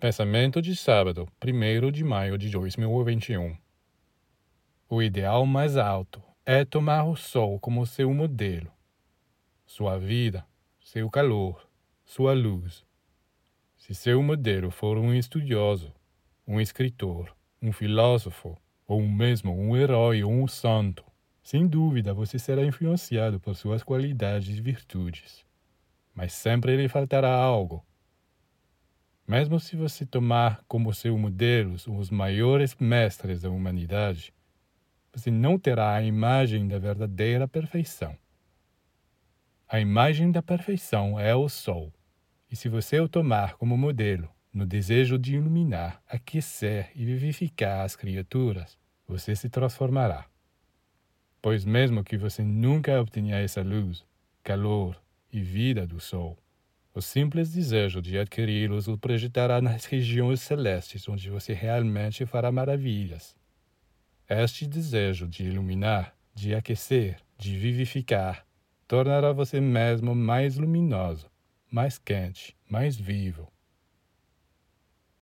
[0.00, 3.58] Pensamento de sábado, 1 de maio de 2021.
[4.88, 8.70] O ideal mais alto é tomar o sol como seu modelo.
[9.66, 10.46] Sua vida,
[10.80, 11.68] seu calor,
[12.04, 12.86] sua luz.
[13.76, 15.92] Se seu modelo for um estudioso,
[16.46, 18.56] um escritor, um filósofo,
[18.86, 21.04] ou mesmo um herói ou um santo,
[21.42, 25.44] sem dúvida você será influenciado por suas qualidades e virtudes.
[26.14, 27.84] Mas sempre lhe faltará algo
[29.28, 34.32] mesmo se você tomar como seu modelo os maiores mestres da humanidade,
[35.12, 38.16] você não terá a imagem da verdadeira perfeição.
[39.68, 41.92] A imagem da perfeição é o Sol,
[42.50, 47.94] e se você o tomar como modelo, no desejo de iluminar, aquecer e vivificar as
[47.94, 50.24] criaturas, você se transformará.
[51.42, 54.06] Pois, mesmo que você nunca obtenha essa luz,
[54.42, 54.98] calor
[55.30, 56.38] e vida do Sol,
[56.94, 63.36] o simples desejo de adquiri-los o projetará nas regiões celestes onde você realmente fará maravilhas.
[64.28, 68.46] Este desejo de iluminar, de aquecer, de vivificar,
[68.86, 71.30] tornará você mesmo mais luminoso,
[71.70, 73.50] mais quente, mais vivo,